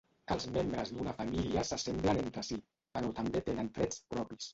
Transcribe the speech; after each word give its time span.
Els 0.35 0.45
membres 0.53 0.93
d'una 0.93 1.11
família 1.19 1.63
s'assemblen 1.71 2.21
entre 2.21 2.45
si, 2.47 2.57
però 2.97 3.13
també 3.21 3.43
tenen 3.51 3.71
trets 3.77 4.01
propis. 4.15 4.49